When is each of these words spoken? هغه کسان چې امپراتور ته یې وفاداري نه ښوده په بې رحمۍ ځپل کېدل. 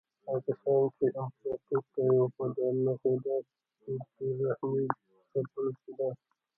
هغه 0.25 0.39
کسان 0.45 0.81
چې 0.95 1.05
امپراتور 1.21 1.81
ته 1.91 1.99
یې 2.07 2.15
وفاداري 2.23 2.79
نه 2.85 2.93
ښوده 2.99 3.35
په 3.81 3.91
بې 4.15 4.27
رحمۍ 4.49 4.85
ځپل 5.31 5.67
کېدل. 5.81 6.13